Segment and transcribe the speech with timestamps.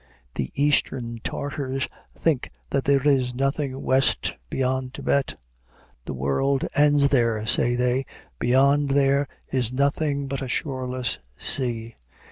[0.33, 5.39] The eastern Tartars think that there is nothing west beyond Thibet.
[6.05, 8.07] "The world ends there," say they,
[8.39, 11.93] "beyond there is nothing but a shoreless sea."